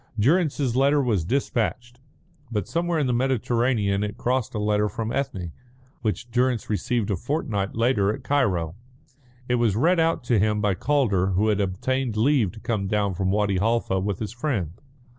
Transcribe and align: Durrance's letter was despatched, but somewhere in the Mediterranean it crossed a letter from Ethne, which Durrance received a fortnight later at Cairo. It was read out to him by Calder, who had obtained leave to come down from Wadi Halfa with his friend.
Durrance's 0.17 0.75
letter 0.75 0.99
was 1.03 1.23
despatched, 1.23 1.99
but 2.51 2.67
somewhere 2.67 2.97
in 2.97 3.05
the 3.05 3.13
Mediterranean 3.13 4.03
it 4.03 4.17
crossed 4.17 4.55
a 4.55 4.57
letter 4.57 4.89
from 4.89 5.11
Ethne, 5.11 5.51
which 6.01 6.31
Durrance 6.31 6.71
received 6.71 7.11
a 7.11 7.15
fortnight 7.15 7.75
later 7.75 8.11
at 8.11 8.23
Cairo. 8.23 8.73
It 9.47 9.55
was 9.61 9.75
read 9.75 9.99
out 9.99 10.23
to 10.23 10.39
him 10.39 10.59
by 10.59 10.73
Calder, 10.73 11.33
who 11.33 11.49
had 11.49 11.61
obtained 11.61 12.17
leave 12.17 12.51
to 12.53 12.59
come 12.59 12.87
down 12.87 13.13
from 13.13 13.29
Wadi 13.29 13.59
Halfa 13.59 13.99
with 13.99 14.17
his 14.17 14.31
friend. 14.31 14.71